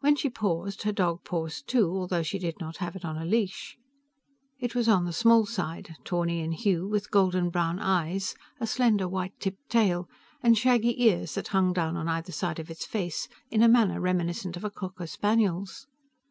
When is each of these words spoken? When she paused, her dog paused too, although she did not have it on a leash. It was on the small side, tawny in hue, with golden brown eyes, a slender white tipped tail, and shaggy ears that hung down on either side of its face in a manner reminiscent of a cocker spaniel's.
When 0.00 0.16
she 0.16 0.30
paused, 0.30 0.84
her 0.84 0.92
dog 0.92 1.24
paused 1.24 1.66
too, 1.68 1.90
although 1.90 2.22
she 2.22 2.38
did 2.38 2.58
not 2.58 2.78
have 2.78 2.96
it 2.96 3.04
on 3.04 3.18
a 3.18 3.24
leash. 3.26 3.76
It 4.58 4.74
was 4.74 4.88
on 4.88 5.04
the 5.04 5.12
small 5.12 5.44
side, 5.44 5.94
tawny 6.04 6.40
in 6.40 6.52
hue, 6.52 6.88
with 6.88 7.10
golden 7.10 7.50
brown 7.50 7.78
eyes, 7.78 8.34
a 8.60 8.66
slender 8.66 9.06
white 9.06 9.38
tipped 9.38 9.68
tail, 9.68 10.08
and 10.42 10.56
shaggy 10.56 11.02
ears 11.04 11.34
that 11.34 11.48
hung 11.48 11.74
down 11.74 11.98
on 11.98 12.08
either 12.08 12.32
side 12.32 12.58
of 12.60 12.70
its 12.70 12.86
face 12.86 13.28
in 13.50 13.62
a 13.62 13.68
manner 13.68 14.00
reminiscent 14.00 14.56
of 14.56 14.64
a 14.64 14.70
cocker 14.70 15.06
spaniel's. 15.06 15.86